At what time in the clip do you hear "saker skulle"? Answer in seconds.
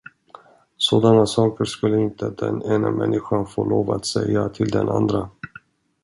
1.25-2.01